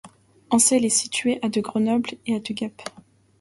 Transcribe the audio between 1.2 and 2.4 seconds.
à de Grenoble et à